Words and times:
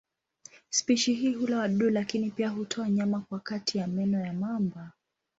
Spishi 0.69 1.13
hii 1.13 1.33
hula 1.33 1.57
wadudu 1.57 1.89
lakini 1.89 2.31
pia 2.31 2.49
hutoa 2.49 2.89
nyama 2.89 3.19
kwa 3.21 3.39
kati 3.39 3.77
ya 3.77 3.87
meno 3.87 4.25
ya 4.25 4.33
mamba. 4.33 4.91